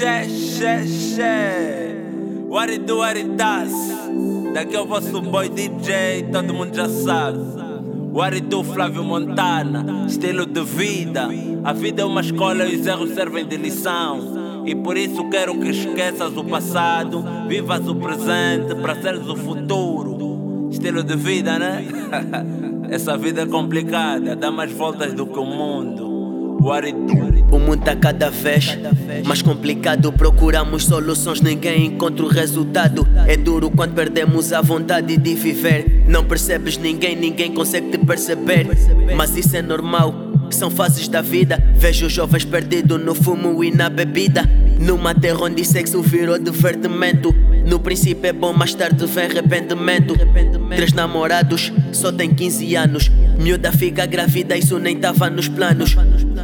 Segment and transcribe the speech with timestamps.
[0.00, 1.94] Xé, xé, xé.
[2.48, 3.70] What it do, what it does.
[4.54, 7.38] Daqui é o vosso boy DJ, todo mundo já sabe.
[8.10, 10.06] What it do, Flávio Montana.
[10.06, 11.28] Estilo de vida.
[11.62, 14.64] A vida é uma escola e os erros servem de lição.
[14.64, 20.70] E por isso quero que esqueças o passado, vivas o presente para seres o futuro.
[20.70, 21.84] Estilo de vida, né?
[22.88, 26.56] Essa vida é complicada, dá mais voltas do que o mundo.
[27.50, 28.78] O mundo tá cada vez
[29.24, 30.12] mais complicado.
[30.12, 33.06] Procuramos soluções, ninguém encontra o resultado.
[33.26, 36.04] É duro quando perdemos a vontade de viver.
[36.06, 38.66] Não percebes ninguém, ninguém consegue te perceber.
[39.16, 40.14] Mas isso é normal,
[40.50, 41.62] são fases da vida.
[41.76, 44.48] Vejo jovens perdidos no fumo e na bebida.
[44.78, 47.34] Numa terra onde sexo virou divertimento.
[47.66, 50.14] No princípio é bom, mais tarde vem arrependimento.
[50.74, 53.10] Três namorados, só tem 15 anos.
[53.38, 55.96] Miúda fica grávida, isso nem tava nos planos.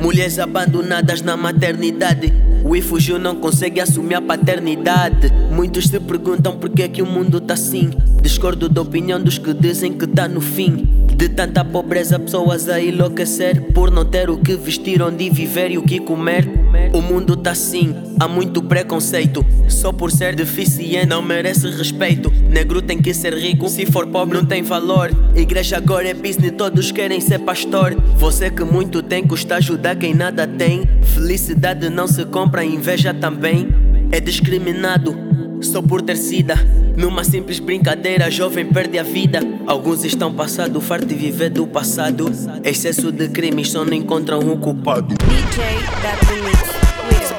[0.00, 2.32] Mulheres abandonadas na maternidade.
[2.64, 5.30] O fugiu não consegue assumir a paternidade.
[5.50, 7.90] Muitos se perguntam por que, é que o mundo tá assim.
[8.22, 11.03] Discordo da opinião dos que dizem que tá no fim.
[11.16, 15.78] De tanta pobreza, pessoas a enlouquecer por não ter o que vestir, onde viver e
[15.78, 16.48] o que comer.
[16.92, 19.44] O mundo tá assim, há muito preconceito.
[19.68, 22.30] Só por ser deficiente não merece respeito.
[22.50, 25.10] Negro tem que ser rico, se for pobre não tem valor.
[25.36, 27.94] Igreja agora é business, todos querem ser pastor.
[28.16, 30.82] Você que muito tem, custa ajudar quem nada tem.
[31.14, 33.68] Felicidade não se compra, inveja também.
[34.10, 36.54] É discriminado só por ter sida.
[36.96, 39.40] Numa simples brincadeira, jovem perde a vida.
[39.66, 42.30] Alguns estão passado, farto de viver do passado.
[42.62, 45.14] Excesso de crimes só não encontram o culpado.
[45.14, 46.83] DJ.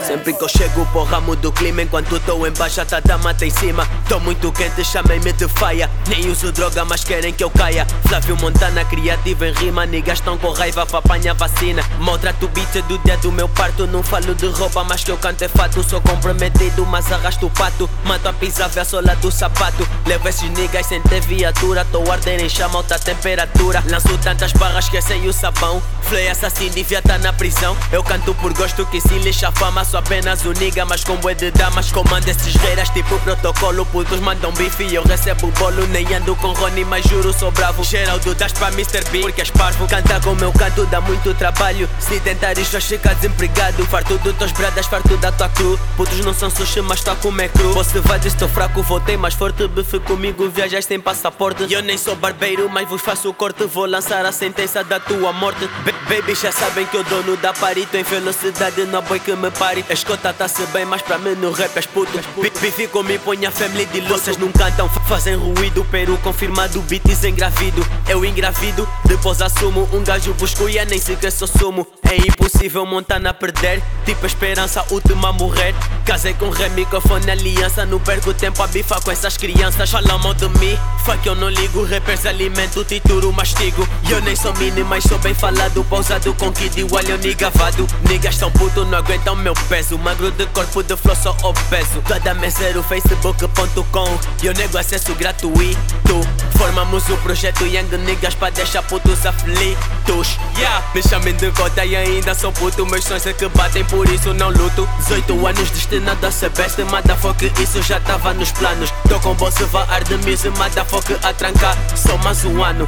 [0.05, 1.81] Sempre que eu chego, porra, mudo o clima.
[1.81, 3.87] Enquanto tô embaixo, tá da mata em cima.
[4.07, 5.89] Tô muito quente, chamem-me de faia.
[6.07, 7.87] Nem uso droga, mas querem que eu caia.
[8.07, 9.83] Flávio Montana, criativo em rima.
[9.87, 11.83] Niggas tão com raiva, pra apanhar vacina.
[11.97, 13.87] Maltrato o beat do dia do meu parto.
[13.87, 15.83] Não falo de roupa, mas que eu canto é fato.
[15.83, 17.89] Sou comprometido, mas arrasto o pato.
[18.03, 18.31] Mato a
[18.67, 19.87] vê a sola do sapato.
[20.05, 21.83] Levo esses niggas sem ter viatura.
[21.85, 23.83] Tô arder em chama, alta temperatura.
[23.89, 25.81] Lanço tantas barras, esquecem o sabão.
[26.03, 27.75] Flay assassino, devia tá na prisão.
[27.91, 29.83] Eu canto por gosto que se lixa a fama.
[29.95, 31.89] Sou apenas o nigga, mas com bué de damas.
[31.89, 33.85] Comando esses reiras, tipo protocolo.
[33.85, 35.87] Putos mandam bife e eu recebo bolo.
[35.87, 37.81] Nem ando com Rony, mas juro sou bravo.
[37.81, 39.09] Geraldo das pra Mr.
[39.09, 39.87] B, porque és parvo.
[39.87, 41.87] Cantar com meu canto dá muito trabalho.
[41.97, 43.85] Se tentar isto, vais ficar desempregado.
[43.85, 45.79] Farto de tuas bradas, farto da tua cru.
[45.95, 47.71] Putos não são sushi, mas tua como é cru.
[47.71, 49.65] Você vai estou fraco, voltei mais forte.
[49.65, 51.71] Bife comigo, viajas sem passaporte.
[51.71, 53.63] Eu nem sou barbeiro, mas vos faço o corte.
[53.63, 55.65] Vou lançar a sentença da tua morte.
[55.85, 57.95] Ba- baby, já sabem que eu dono da parito.
[57.95, 59.84] Em velocidade, não boi que me pare.
[59.87, 62.11] A escota tá-se bem, mas pra mim no rap és puto.
[62.41, 64.01] Bi- Bife comigo, põe a family de.
[64.01, 65.85] Vocês não cantam, fa- fazem ruído.
[65.85, 67.85] Peru confirmado, beats engravido.
[68.09, 69.87] Eu engravido, depois assumo.
[69.93, 71.85] Um gajo busco e é nem sequer sou sumo.
[72.09, 73.81] É impossível montar na perder.
[74.05, 75.75] Tipo esperança, última a morrer.
[76.03, 77.85] Casei com ré, microfone, aliança.
[77.85, 79.91] Não perco tempo a bifar com essas crianças.
[79.91, 81.85] Falam mal de mim, fuck eu não ligo.
[81.85, 83.87] Rappers alimento, tituro, mastigo.
[84.09, 85.83] Eu nem sou mini, mas sou bem falado.
[85.83, 87.85] Pausado com kid eu nigavado.
[88.09, 89.97] Niggas tão puto, não aguentam meu peso.
[89.97, 92.01] Magro de corpo, de flow, sou obeso.
[92.07, 94.19] Toda meseiro, facebook.com.
[94.41, 96.21] E eu nego acesso gratuito.
[96.57, 100.37] Formamos o projeto Young Niggas pra deixar putos aflitos.
[100.57, 102.85] Yeah, me chamem de gota e ainda sou puto.
[102.85, 104.87] Meus sonhos é que batem, por isso não luto.
[104.99, 108.91] 18 anos destinado a ser best, motherfucker, isso já tava nos planos.
[109.09, 111.75] Tô com bolsa, vai arde mise, motherfucker, a trancar.
[111.97, 112.87] Só mais um ano.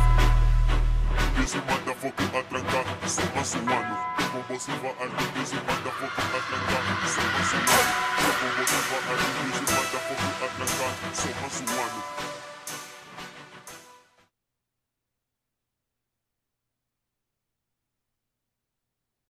[2.08, 3.98] Busy motherfucker a trancar, só mais um ano.
[4.32, 8.08] Com você vai arder, busy motherfucker a trancar, só mais um ano.
[8.40, 8.48] Com
[11.84, 12.37] você